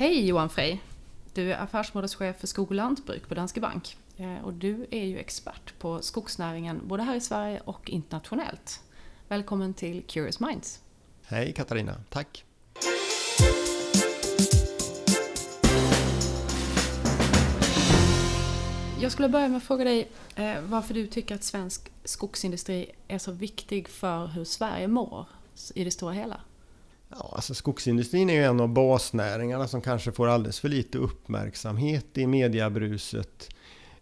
Hej 0.00 0.26
Johan 0.26 0.48
Frey! 0.50 0.78
Du 1.34 1.52
är 1.52 1.58
affärsområdeschef 1.58 2.36
för 2.36 2.46
skog 2.46 2.68
och 2.68 2.74
lantbruk 2.74 3.28
på 3.28 3.34
Danske 3.34 3.60
Bank. 3.60 3.96
Eh, 4.16 4.44
och 4.44 4.52
du 4.52 4.86
är 4.90 5.04
ju 5.04 5.18
expert 5.18 5.78
på 5.78 6.02
skogsnäringen 6.02 6.80
både 6.88 7.02
här 7.02 7.14
i 7.14 7.20
Sverige 7.20 7.60
och 7.64 7.90
internationellt. 7.90 8.80
Välkommen 9.28 9.74
till 9.74 10.02
Curious 10.02 10.40
Minds! 10.40 10.80
Hej 11.26 11.52
Katarina, 11.52 11.94
tack! 12.08 12.44
Jag 19.00 19.12
skulle 19.12 19.28
börja 19.28 19.48
med 19.48 19.56
att 19.56 19.62
fråga 19.62 19.84
dig 19.84 20.10
eh, 20.34 20.60
varför 20.62 20.94
du 20.94 21.06
tycker 21.06 21.34
att 21.34 21.44
svensk 21.44 21.92
skogsindustri 22.04 22.90
är 23.08 23.18
så 23.18 23.32
viktig 23.32 23.88
för 23.88 24.26
hur 24.26 24.44
Sverige 24.44 24.88
mår 24.88 25.26
i 25.74 25.84
det 25.84 25.90
stora 25.90 26.12
hela. 26.12 26.40
Ja, 27.10 27.32
alltså 27.34 27.54
skogsindustrin 27.54 28.30
är 28.30 28.34
ju 28.34 28.44
en 28.44 28.60
av 28.60 28.68
basnäringarna 28.68 29.68
som 29.68 29.80
kanske 29.80 30.12
får 30.12 30.28
alldeles 30.28 30.60
för 30.60 30.68
lite 30.68 30.98
uppmärksamhet 30.98 32.18
i 32.18 32.26
mediabruset. 32.26 33.48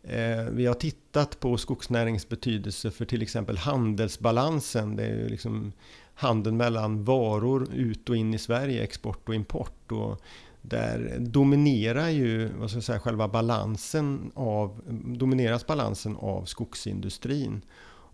Eh, 0.02 0.44
vi 0.52 0.66
har 0.66 0.74
tittat 0.74 1.40
på 1.40 1.56
skogsnäringens 1.56 2.28
betydelse 2.28 2.90
för 2.90 3.04
till 3.04 3.22
exempel 3.22 3.58
handelsbalansen. 3.58 4.96
Det 4.96 5.04
är 5.04 5.14
ju 5.14 5.28
liksom 5.28 5.72
handeln 6.14 6.56
mellan 6.56 7.04
varor 7.04 7.68
ut 7.74 8.08
och 8.08 8.16
in 8.16 8.34
i 8.34 8.38
Sverige, 8.38 8.82
export 8.82 9.28
och 9.28 9.34
import. 9.34 9.92
Och 9.92 10.22
där 10.62 11.16
dominerar 11.18 12.08
ju 12.08 12.48
vad 12.58 12.70
ska 12.70 12.76
jag 12.76 12.84
säga, 12.84 13.00
själva 13.00 13.28
balansen 13.28 14.32
av, 14.34 14.80
domineras 15.06 15.66
balansen 15.66 16.16
av 16.16 16.44
skogsindustrin. 16.44 17.62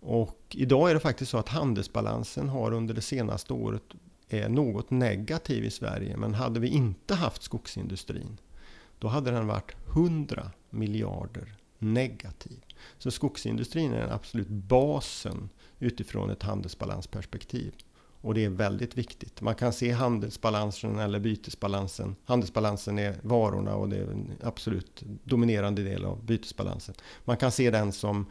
Och 0.00 0.40
idag 0.50 0.90
är 0.90 0.94
det 0.94 1.00
faktiskt 1.00 1.30
så 1.30 1.38
att 1.38 1.48
handelsbalansen 1.48 2.48
har 2.48 2.72
under 2.72 2.94
det 2.94 3.00
senaste 3.00 3.52
året 3.52 3.82
är 4.28 4.48
något 4.48 4.90
negativ 4.90 5.64
i 5.64 5.70
Sverige. 5.70 6.16
Men 6.16 6.34
hade 6.34 6.60
vi 6.60 6.68
inte 6.68 7.14
haft 7.14 7.42
skogsindustrin, 7.42 8.40
då 8.98 9.08
hade 9.08 9.30
den 9.30 9.46
varit 9.46 9.76
100 9.88 10.50
miljarder 10.70 11.56
negativ. 11.78 12.64
Så 12.98 13.10
skogsindustrin 13.10 13.92
är 13.92 14.00
den 14.00 14.12
absolut 14.12 14.48
basen 14.48 15.48
utifrån 15.78 16.30
ett 16.30 16.42
handelsbalansperspektiv. 16.42 17.74
Och 18.20 18.34
det 18.34 18.44
är 18.44 18.48
väldigt 18.48 18.98
viktigt. 18.98 19.40
Man 19.40 19.54
kan 19.54 19.72
se 19.72 19.90
handelsbalansen 19.90 20.98
eller 20.98 21.20
bytesbalansen. 21.20 22.16
Handelsbalansen 22.24 22.98
är 22.98 23.16
varorna 23.22 23.74
och 23.74 23.88
det 23.88 23.96
är 23.96 24.02
en 24.02 24.32
absolut 24.42 25.02
dominerande 25.24 25.82
del 25.82 26.04
av 26.04 26.24
bytesbalansen. 26.24 26.94
Man 27.24 27.36
kan 27.36 27.52
se 27.52 27.70
den 27.70 27.92
som 27.92 28.26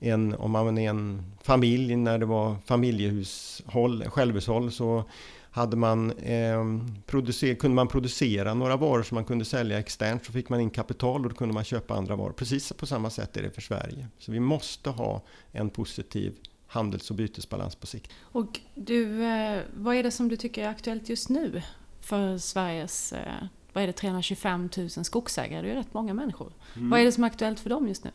en, 0.00 0.34
om 0.34 0.50
man 0.50 0.78
är 0.78 0.90
en 0.90 1.22
familj, 1.42 1.96
när 1.96 2.18
det 2.18 2.26
var 2.26 2.56
familjehushåll, 2.64 4.04
självhushåll, 4.10 4.72
så 4.72 5.04
hade 5.50 5.76
man, 5.76 6.10
eh, 6.10 6.64
producer, 7.06 7.54
kunde 7.54 7.74
man 7.74 7.88
producera 7.88 8.54
några 8.54 8.76
varor 8.76 9.02
som 9.02 9.14
man 9.14 9.24
kunde 9.24 9.44
sälja 9.44 9.78
externt 9.78 10.24
så 10.24 10.32
fick 10.32 10.48
man 10.48 10.60
in 10.60 10.70
kapital 10.70 11.24
och 11.24 11.30
då 11.30 11.36
kunde 11.36 11.54
man 11.54 11.64
köpa 11.64 11.94
andra 11.94 12.16
varor. 12.16 12.32
Precis 12.32 12.72
på 12.72 12.86
samma 12.86 13.10
sätt 13.10 13.36
är 13.36 13.42
det 13.42 13.50
för 13.50 13.60
Sverige. 13.60 14.06
Så 14.18 14.32
vi 14.32 14.40
måste 14.40 14.90
ha 14.90 15.22
en 15.52 15.70
positiv 15.70 16.34
handels 16.66 17.10
och 17.10 17.16
bytesbalans 17.16 17.74
på 17.74 17.86
sikt. 17.86 18.12
Och 18.20 18.60
du, 18.74 19.24
eh, 19.24 19.62
vad 19.74 19.96
är 19.96 20.02
det 20.02 20.10
som 20.10 20.28
du 20.28 20.36
tycker 20.36 20.64
är 20.64 20.68
aktuellt 20.68 21.08
just 21.08 21.28
nu 21.28 21.62
för 22.00 22.38
Sveriges 22.38 23.12
eh, 23.12 23.44
vad 23.72 23.82
är 23.82 23.86
det, 23.86 23.92
325 23.92 24.68
000 24.76 24.90
skogsägare? 24.90 25.66
Det 25.66 25.72
är 25.72 25.76
rätt 25.76 25.94
många 25.94 26.14
människor. 26.14 26.52
Mm. 26.76 26.90
Vad 26.90 27.00
är 27.00 27.04
det 27.04 27.12
som 27.12 27.24
är 27.24 27.28
aktuellt 27.28 27.60
för 27.60 27.70
dem 27.70 27.88
just 27.88 28.04
nu? 28.04 28.10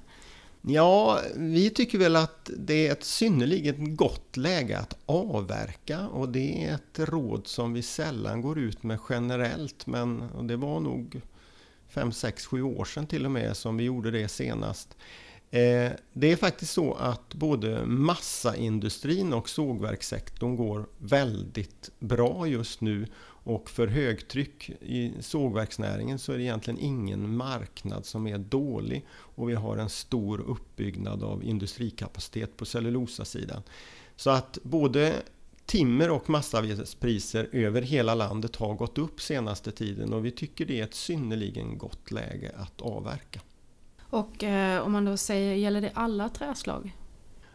Ja, 0.66 1.22
vi 1.36 1.70
tycker 1.70 1.98
väl 1.98 2.16
att 2.16 2.50
det 2.58 2.88
är 2.88 2.92
ett 2.92 3.04
synnerligen 3.04 3.96
gott 3.96 4.38
läge 4.38 4.80
att 4.80 4.98
avverka 5.06 6.08
och 6.08 6.30
det 6.30 6.66
är 6.66 6.74
ett 6.76 7.00
råd 7.00 7.48
som 7.48 7.74
vi 7.74 7.82
sällan 7.82 8.42
går 8.42 8.60
ut 8.60 8.84
med 8.84 9.00
generellt 9.10 9.88
men 9.88 10.30
det 10.48 10.56
var 10.56 10.80
nog 10.80 11.22
5, 11.90 12.12
6, 12.12 12.46
7 12.46 12.62
år 12.62 12.86
sedan 12.86 13.08
till 13.08 13.26
och 13.26 13.32
med 13.32 13.58
som 13.58 13.78
vi 13.78 13.84
gjorde 13.84 14.12
det 14.12 14.28
senast. 14.28 14.98
Eh, 15.54 15.92
det 16.14 16.32
är 16.32 16.36
faktiskt 16.36 16.74
så 16.74 16.94
att 16.94 17.34
både 17.34 17.86
massaindustrin 17.86 19.34
och 19.34 19.50
sågverkssektorn 19.50 20.56
går 20.56 20.86
väldigt 20.98 21.92
bra 22.00 22.48
just 22.48 22.82
nu 22.82 23.08
och 23.26 23.70
för 23.70 23.88
högtryck 23.88 24.70
i 24.70 25.12
sågverksnäringen 25.20 26.20
så 26.20 26.32
är 26.32 26.38
det 26.38 26.44
egentligen 26.44 26.80
ingen 26.80 27.36
marknad 27.36 28.06
som 28.06 28.28
är 28.28 28.38
dålig. 28.38 29.06
Och 29.10 29.50
vi 29.50 29.54
har 29.54 29.78
en 29.78 29.90
stor 29.90 30.42
uppbyggnad 30.42 31.24
av 31.24 31.44
industrikapacitet 31.44 32.58
på 32.58 32.66
cellulosasidan. 32.66 33.62
Så 34.16 34.30
att 34.30 34.58
både 34.64 35.16
timmer 35.66 36.10
och 36.10 36.30
massavedspriser 36.30 37.50
över 37.52 37.82
hela 37.82 38.16
landet 38.16 38.56
har 38.56 38.74
gått 38.74 38.98
upp 38.98 39.22
senaste 39.22 39.72
tiden 39.72 40.14
och 40.14 40.26
vi 40.26 40.32
tycker 40.32 40.66
det 40.66 40.80
är 40.80 40.84
ett 40.84 40.94
synnerligen 40.94 41.78
gott 41.78 42.12
läge 42.12 42.52
att 42.58 42.82
avverka. 42.82 43.42
Och 44.14 44.44
eh, 44.44 44.82
om 44.86 44.92
man 44.92 45.06
då 45.06 45.18
säger, 45.18 45.56
gäller 45.56 45.82
det 45.82 45.92
alla 45.94 46.30
träslag? 46.30 46.96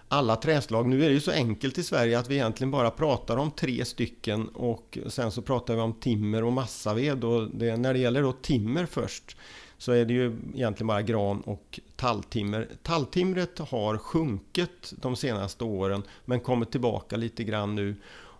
alla 0.09 0.37
träslag. 0.37 0.89
Nu 0.89 1.05
är 1.05 1.09
det 1.09 1.15
ju 1.15 1.21
så 1.21 1.31
enkelt 1.31 1.79
i 1.79 1.83
Sverige 1.83 2.19
att 2.19 2.31
vi 2.31 2.35
egentligen 2.35 2.71
bara 2.71 2.91
pratar 2.91 3.37
om 3.37 3.51
tre 3.51 3.85
stycken 3.85 4.49
och 4.49 4.99
sen 5.07 5.31
så 5.31 5.43
pratar 5.43 5.75
vi 5.75 5.81
om 5.81 5.93
timmer 5.93 6.45
och 6.45 6.53
massaved. 6.53 7.25
Och 7.25 7.51
det, 7.51 7.77
när 7.77 7.93
det 7.93 7.99
gäller 7.99 8.23
då 8.23 8.33
timmer 8.33 8.87
först 8.87 9.37
så 9.79 9.93
är 9.93 10.05
det 10.05 10.15
ju 10.15 10.37
egentligen 10.55 10.87
bara 10.87 11.03
gran 11.03 11.41
och 11.41 11.81
talltimmer. 11.97 12.69
Talltimret 12.83 13.59
har 13.59 13.99
sjunkit 13.99 14.93
de 14.97 15.17
senaste 15.17 15.65
åren 15.65 16.03
men 16.25 16.41
kommit 16.41 16.71
tillbaka 16.71 17.17
lite 17.17 17.45
grann 17.45 17.75
nu. 17.75 17.97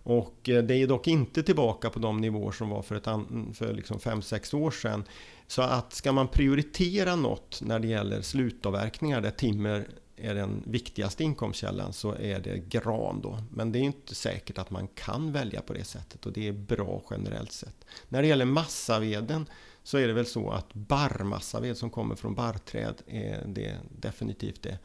Och 0.09 0.49
eh, 0.49 0.63
det 0.63 0.75
är 0.75 0.87
dock 0.87 1.09
inte 1.09 1.43
tillbaka 1.43 1.91
på 1.91 1.99
de 1.99 2.21
nivåer 2.21 2.53
som 2.53 2.69
var 2.69 2.83
för, 2.83 2.97
ett, 2.97 3.57
för 3.57 3.75
liksom 3.75 3.99
5-6 3.99 4.55
år 4.55 4.71
sedan. 4.71 5.05
Så 5.47 5.63
att 5.63 5.93
ska 5.93 6.13
man 6.13 6.29
prioritera 6.29 7.17
något 7.17 7.61
när 7.63 7.79
det 7.79 7.87
gäller 7.87 8.23
slutavverkningar 8.23 9.21
där 9.21 9.31
timmer 9.31 9.89
är 10.17 10.35
den 10.35 10.63
viktigaste 10.67 11.25
inkomstkällan 11.25 11.93
så 11.93 12.15
är 12.15 12.41
det 12.41 12.59
gran 12.59 13.21
då. 13.21 13.39
Men 13.51 13.73
det 13.73 13.79
är 13.79 13.83
inte 13.83 14.15
säkert 14.15 14.59
att 14.59 14.71
man 14.71 14.89
kan 14.89 15.33
välja 15.33 15.61
på 15.61 15.73
det 15.73 15.85
sättet 15.85 16.27
och 16.27 16.33
det 16.33 16.49
är 16.49 16.53
bra 16.53 17.03
generellt 17.11 17.53
sett. 17.53 17.87
När 18.09 18.23
det 18.23 18.29
gäller 18.29 18.45
massaveden 18.45 19.47
så 19.83 19.99
är 19.99 20.07
det 20.07 20.13
väl 20.13 20.27
så 20.27 20.51
att 20.51 20.75
barrmassaved 20.75 21.77
som 21.77 21.91
kommer 21.91 22.15
från 22.15 22.35
barrträd 22.35 23.03
är 23.07 23.45
det 23.47 23.75
definitivt 24.01 24.63
det 24.63 24.79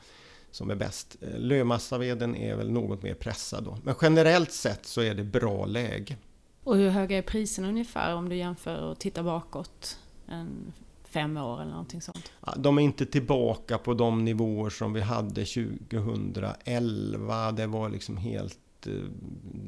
som 0.54 0.70
är 0.70 0.76
bäst. 0.76 1.16
Lövmassaveden 1.38 2.36
är 2.36 2.56
väl 2.56 2.72
något 2.72 3.04
mer 3.04 3.14
pressad 3.14 3.64
då. 3.64 3.78
Men 3.84 3.96
generellt 4.02 4.52
sett 4.52 4.86
så 4.86 5.02
är 5.02 5.16
det 5.16 5.24
bra 5.24 5.66
läge. 5.66 6.16
Och 6.64 6.78
hur 6.78 6.90
höga 6.90 7.18
är 7.18 7.22
priserna 7.22 7.68
ungefär 7.68 8.16
om 8.16 8.30
du 8.30 8.36
jämför 8.36 8.82
och 8.82 9.00
tittar 9.00 9.24
bakåt 9.24 10.00
en 10.28 10.74
fem 11.04 11.38
år 11.38 11.62
eller 11.62 11.72
någonting 11.72 12.02
sånt? 12.02 12.32
De 12.58 12.78
är 12.78 12.82
inte 12.82 13.06
tillbaka 13.06 13.78
på 13.78 13.94
de 13.94 14.26
nivåer 14.26 14.70
som 14.70 14.94
vi 14.94 15.02
hade 15.02 15.46
2011. 15.46 17.52
Det 17.52 17.68
var 17.68 17.90
liksom 17.90 18.18
helt 18.18 18.88
eh, 18.88 18.94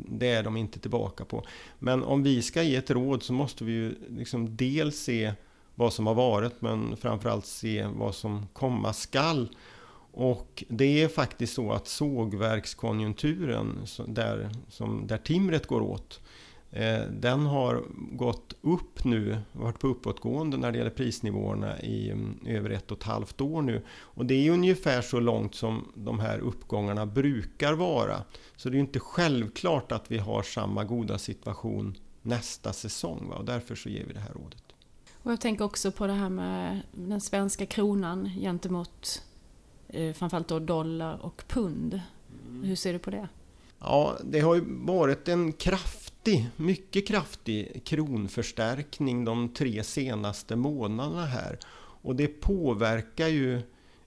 det 0.10 0.32
är 0.32 0.44
de 0.44 0.58
inte 0.58 0.80
tillbaka 0.80 1.26
på. 1.26 1.46
Men 1.80 2.04
om 2.04 2.24
vi 2.24 2.42
ska 2.42 2.64
ge 2.64 2.76
ett 2.76 2.92
råd 2.92 3.24
så 3.24 3.34
måste 3.34 3.64
vi 3.64 3.72
ju 3.72 3.96
liksom 4.10 4.56
dels 4.56 5.00
se 5.00 5.34
vad 5.76 5.94
som 5.94 6.08
har 6.08 6.16
varit 6.16 6.62
men 6.62 6.98
framförallt 6.98 7.46
se 7.46 7.88
vad 7.96 8.16
som 8.16 8.48
komma 8.54 8.94
skall. 8.94 9.50
Och 10.18 10.64
det 10.70 11.04
är 11.04 11.08
faktiskt 11.08 11.54
så 11.54 11.72
att 11.72 11.88
sågverkskonjunkturen 11.88 13.86
där, 14.08 14.50
som, 14.70 15.08
där 15.08 15.18
timret 15.18 15.68
går 15.68 15.82
åt 15.82 16.22
Eh, 16.76 17.02
den 17.10 17.46
har 17.46 17.84
gått 18.12 18.54
upp 18.62 19.04
nu, 19.04 19.38
varit 19.52 19.80
på 19.80 19.88
uppåtgående 19.88 20.58
när 20.58 20.72
det 20.72 20.78
gäller 20.78 20.92
prisnivåerna 20.92 21.80
i 21.80 22.10
mm, 22.10 22.40
över 22.46 22.70
ett 22.70 22.92
och 22.92 22.98
ett 22.98 23.04
halvt 23.04 23.42
år 23.42 23.62
nu. 23.62 23.82
Och 23.90 24.26
det 24.26 24.48
är 24.48 24.52
ungefär 24.52 25.02
så 25.02 25.20
långt 25.20 25.56
som 25.56 25.92
de 25.96 26.20
här 26.20 26.40
uppgångarna 26.40 27.06
brukar 27.06 27.74
vara. 27.74 28.24
Så 28.56 28.70
det 28.70 28.78
är 28.78 28.80
inte 28.80 29.00
självklart 29.00 29.92
att 29.92 30.12
vi 30.12 30.18
har 30.18 30.44
samma 30.44 30.84
goda 30.84 31.18
situation 31.18 31.98
nästa 32.22 32.74
säsong. 32.74 33.28
Va? 33.30 33.36
Och 33.36 33.46
därför 33.46 33.76
så 33.76 33.90
ger 33.90 34.06
vi 34.06 34.14
det 34.14 34.20
här 34.20 34.34
rådet. 34.34 34.64
Och 35.24 35.32
jag 35.32 35.42
tänker 35.42 35.66
också 35.66 35.92
på 35.92 36.08
det 36.08 36.14
här 36.14 36.30
med 36.30 36.82
den 36.92 37.22
svenska 37.22 37.66
kronan 37.66 38.30
gentemot 38.40 39.24
framförallt 40.14 40.48
då 40.48 40.60
dollar 40.60 41.18
och 41.18 41.44
pund. 41.48 42.02
Mm. 42.48 42.64
Hur 42.64 42.76
ser 42.76 42.94
du 42.94 43.00
på 43.00 43.12
det? 43.12 43.28
Ja, 43.80 44.18
det 44.24 44.40
har 44.40 44.56
ju 44.56 44.64
varit 44.68 45.28
en 45.28 45.54
kraftig, 45.54 46.50
mycket 46.56 47.08
kraftig 47.08 47.82
kronförstärkning 47.86 49.26
de 49.26 49.50
tre 49.50 49.84
senaste 49.84 50.56
månaderna 50.56 51.26
här. 51.26 51.60
Och 52.02 52.16
det 52.16 52.28
påverkar 52.28 53.28
ju 53.28 53.62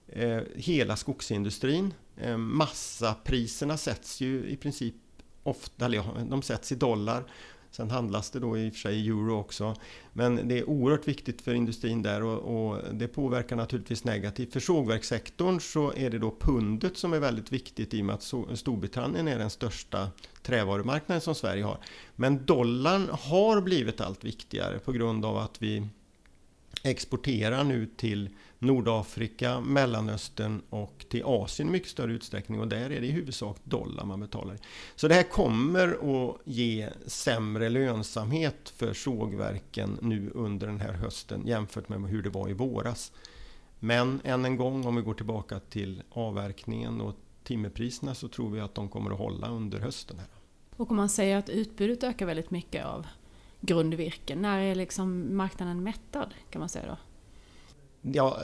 eh, 0.07 0.41
hela 0.55 0.95
skogsindustrin. 0.95 1.93
Eh, 2.17 2.37
massapriserna 2.37 3.77
sätts 3.77 4.21
ju 4.21 4.49
i 4.49 4.57
princip 4.57 4.95
ofta, 5.43 5.85
eller 5.85 5.97
ja, 5.97 6.05
de 6.29 6.41
sätts 6.41 6.71
i 6.71 6.75
dollar. 6.75 7.23
Sen 7.71 7.89
handlas 7.89 8.29
det 8.31 8.39
då 8.39 8.57
i 8.57 8.69
och 8.69 8.73
för 8.73 8.79
sig 8.79 8.95
i 8.95 9.07
euro 9.07 9.39
också. 9.39 9.75
Men 10.13 10.47
det 10.47 10.59
är 10.59 10.69
oerhört 10.69 11.07
viktigt 11.07 11.41
för 11.41 11.53
industrin 11.53 12.01
där 12.01 12.23
och, 12.23 12.67
och, 12.69 12.81
det 12.93 13.07
påverkar 13.07 13.55
naturligtvis 13.55 14.03
negativt. 14.03 14.53
För 14.53 14.59
sågverkssektorn 14.59 15.59
så 15.59 15.93
är 15.95 16.09
det 16.09 16.19
då 16.19 16.35
pundet 16.39 16.97
som 16.97 17.13
är 17.13 17.19
väldigt 17.19 17.51
viktigt 17.51 17.93
i 17.93 18.01
och 18.01 18.05
med 18.05 18.15
att 18.15 18.33
Storbritannien 18.57 19.27
är 19.27 19.39
den 19.39 19.49
största 19.49 20.09
trävarumarknaden 20.41 21.21
som 21.21 21.35
Sverige 21.35 21.63
har. 21.63 21.77
Men 22.15 22.45
dollarn 22.45 23.09
har 23.11 23.61
blivit 23.61 24.01
allt 24.01 24.23
viktigare 24.23 24.79
på 24.79 24.91
grund 24.91 25.25
av 25.25 25.37
att 25.37 25.61
vi 25.61 25.87
exporterar 26.83 27.63
nu 27.63 27.85
till 27.97 28.29
Nordafrika, 28.59 29.61
Mellanöstern 29.61 30.61
och 30.69 31.05
till 31.09 31.23
Asien 31.25 31.69
i 31.69 31.71
mycket 31.71 31.89
större 31.89 32.13
utsträckning 32.13 32.59
och 32.59 32.67
där 32.67 32.89
är 32.89 33.01
det 33.01 33.07
i 33.07 33.11
huvudsak 33.11 33.57
dollar 33.63 34.05
man 34.05 34.19
betalar. 34.19 34.57
Så 34.95 35.07
det 35.07 35.13
här 35.13 35.23
kommer 35.23 35.87
att 35.87 36.37
ge 36.43 36.89
sämre 37.05 37.69
lönsamhet 37.69 38.73
för 38.75 38.93
sågverken 38.93 39.97
nu 40.01 40.31
under 40.35 40.67
den 40.67 40.79
här 40.79 40.93
hösten 40.93 41.47
jämfört 41.47 41.89
med 41.89 42.01
hur 42.01 42.23
det 42.23 42.29
var 42.29 42.49
i 42.49 42.53
våras. 42.53 43.11
Men 43.79 44.21
än 44.23 44.45
en 44.45 44.57
gång, 44.57 44.85
om 44.85 44.95
vi 44.95 45.01
går 45.01 45.13
tillbaka 45.13 45.59
till 45.59 46.03
avverkningen 46.09 47.01
och 47.01 47.15
timmerpriserna 47.43 48.15
så 48.15 48.27
tror 48.27 48.49
vi 48.49 48.59
att 48.59 48.75
de 48.75 48.89
kommer 48.89 49.11
att 49.11 49.17
hålla 49.17 49.49
under 49.49 49.79
hösten. 49.79 50.19
Här. 50.19 50.27
Och 50.75 50.91
om 50.91 50.97
man 50.97 51.09
säger 51.09 51.37
att 51.37 51.49
utbudet 51.49 52.03
ökar 52.03 52.25
väldigt 52.25 52.51
mycket 52.51 52.85
av 52.85 53.05
grundvirke, 53.61 54.35
när 54.35 54.59
är 54.59 54.75
liksom 54.75 55.37
marknaden 55.37 55.83
mättad 55.83 56.33
kan 56.49 56.59
man 56.59 56.69
säga 56.69 56.85
då? 56.87 56.97
Ja, 58.01 58.39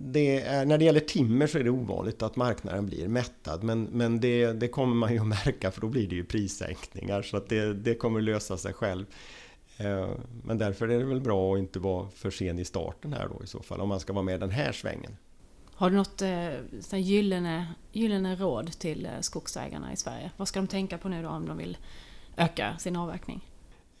det 0.00 0.40
är, 0.40 0.66
när 0.66 0.78
det 0.78 0.84
gäller 0.84 1.00
timmer 1.00 1.46
så 1.46 1.58
är 1.58 1.64
det 1.64 1.70
ovanligt 1.70 2.22
att 2.22 2.36
marknaden 2.36 2.86
blir 2.86 3.08
mättad 3.08 3.62
men, 3.62 3.82
men 3.82 4.20
det, 4.20 4.52
det 4.52 4.68
kommer 4.68 4.94
man 4.94 5.12
ju 5.12 5.20
att 5.20 5.26
märka 5.26 5.70
för 5.70 5.80
då 5.80 5.88
blir 5.88 6.08
det 6.08 6.14
ju 6.14 6.24
prissänkningar 6.24 7.22
så 7.22 7.36
att 7.36 7.48
det, 7.48 7.74
det 7.74 7.94
kommer 7.94 8.20
lösa 8.20 8.56
sig 8.56 8.72
själv. 8.72 9.06
Eh, 9.76 10.08
men 10.44 10.58
därför 10.58 10.88
är 10.88 10.98
det 10.98 11.04
väl 11.04 11.20
bra 11.20 11.54
att 11.54 11.58
inte 11.58 11.78
vara 11.78 12.08
för 12.08 12.30
sen 12.30 12.58
i 12.58 12.64
starten 12.64 13.12
här 13.12 13.28
då 13.28 13.44
i 13.44 13.46
så 13.46 13.62
fall 13.62 13.80
om 13.80 13.88
man 13.88 14.00
ska 14.00 14.12
vara 14.12 14.24
med 14.24 14.40
den 14.40 14.50
här 14.50 14.72
svängen. 14.72 15.16
Har 15.74 15.90
du 15.90 15.96
något 15.96 16.22
eh, 16.22 16.98
gyllene, 16.98 17.66
gyllene 17.92 18.36
råd 18.36 18.78
till 18.78 19.06
eh, 19.06 19.20
skogsägarna 19.20 19.92
i 19.92 19.96
Sverige? 19.96 20.30
Vad 20.36 20.48
ska 20.48 20.60
de 20.60 20.66
tänka 20.66 20.98
på 20.98 21.08
nu 21.08 21.22
då 21.22 21.28
om 21.28 21.46
de 21.46 21.56
vill 21.58 21.76
öka 22.36 22.76
sin 22.78 22.96
avverkning? 22.96 23.44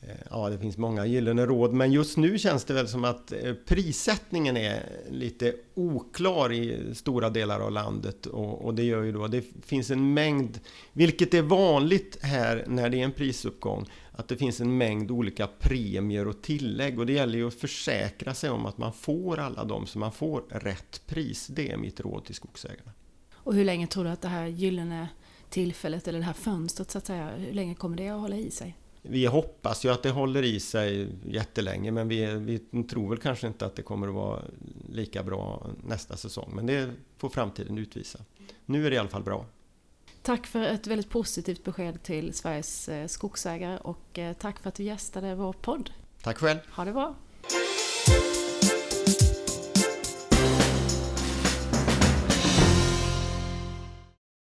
Eh, 0.00 0.16
ja, 0.30 0.48
det 0.48 0.58
finns 0.58 0.78
många 0.78 1.06
gyllene 1.06 1.46
råd, 1.46 1.72
men 1.72 1.92
just 1.92 2.16
nu 2.16 2.38
känns 2.38 2.64
det 2.64 2.74
väl 2.74 2.88
som 2.88 3.04
att 3.04 3.32
eh, 3.32 3.54
prissättningen 3.66 4.56
är 4.56 4.82
lite 5.10 5.54
oklar 5.74 6.52
i 6.52 6.94
stora 6.94 7.30
delar 7.30 7.60
av 7.60 7.72
landet 7.72 8.26
och, 8.26 8.64
och 8.64 8.74
det 8.74 8.82
gör 8.82 9.02
ju 9.02 9.12
då 9.12 9.26
det 9.26 9.44
finns 9.62 9.90
en 9.90 10.14
mängd, 10.14 10.60
vilket 10.92 11.34
är 11.34 11.42
vanligt 11.42 12.18
här 12.22 12.64
när 12.66 12.90
det 12.90 13.00
är 13.00 13.04
en 13.04 13.12
prisuppgång, 13.12 13.86
att 14.12 14.28
det 14.28 14.36
finns 14.36 14.60
en 14.60 14.76
mängd 14.76 15.10
olika 15.10 15.46
premier 15.46 16.28
och 16.28 16.42
tillägg 16.42 16.98
och 16.98 17.06
det 17.06 17.12
gäller 17.12 17.38
ju 17.38 17.46
att 17.46 17.54
försäkra 17.54 18.34
sig 18.34 18.50
om 18.50 18.66
att 18.66 18.78
man 18.78 18.92
får 18.92 19.38
alla 19.38 19.64
dem 19.64 19.86
så 19.86 19.98
man 19.98 20.12
får 20.12 20.42
rätt 20.50 21.02
pris. 21.06 21.46
Det 21.46 21.72
är 21.72 21.76
mitt 21.76 22.00
råd 22.00 22.24
till 22.24 22.34
skogsägarna. 22.34 22.92
Och 23.34 23.54
hur 23.54 23.64
länge 23.64 23.86
tror 23.86 24.04
du 24.04 24.10
att 24.10 24.22
det 24.22 24.28
här 24.28 24.46
gyllene 24.46 25.08
tillfället 25.50 26.08
eller 26.08 26.18
det 26.18 26.24
här 26.24 26.32
fönstret 26.32 26.90
så 26.90 26.98
att 26.98 27.06
säga, 27.06 27.30
hur 27.36 27.52
länge 27.52 27.74
kommer 27.74 27.96
det 27.96 28.08
att 28.08 28.20
hålla 28.20 28.36
i 28.36 28.50
sig? 28.50 28.76
Vi 29.02 29.26
hoppas 29.26 29.84
ju 29.84 29.88
att 29.88 30.02
det 30.02 30.10
håller 30.10 30.42
i 30.42 30.60
sig 30.60 31.08
jättelänge 31.26 31.90
men 31.90 32.08
vi, 32.08 32.26
vi 32.26 32.82
tror 32.82 33.08
väl 33.08 33.18
kanske 33.18 33.46
inte 33.46 33.66
att 33.66 33.76
det 33.76 33.82
kommer 33.82 34.08
att 34.08 34.14
vara 34.14 34.42
lika 34.92 35.22
bra 35.22 35.66
nästa 35.84 36.16
säsong. 36.16 36.50
Men 36.54 36.66
det 36.66 36.90
får 37.16 37.28
framtiden 37.28 37.78
utvisa. 37.78 38.18
Nu 38.66 38.86
är 38.86 38.90
det 38.90 38.96
i 38.96 38.98
alla 38.98 39.08
fall 39.08 39.22
bra. 39.22 39.46
Tack 40.22 40.46
för 40.46 40.62
ett 40.62 40.86
väldigt 40.86 41.10
positivt 41.10 41.64
besked 41.64 42.02
till 42.02 42.34
Sveriges 42.34 42.88
eh, 42.88 43.06
skogsägare 43.06 43.78
och 43.78 44.18
eh, 44.18 44.32
tack 44.32 44.58
för 44.58 44.68
att 44.68 44.74
du 44.74 44.82
gästade 44.82 45.34
vår 45.34 45.52
podd. 45.52 45.90
Tack 46.22 46.38
själv. 46.38 46.58
Ha 46.70 46.84
det 46.84 46.92
bra. 46.92 47.14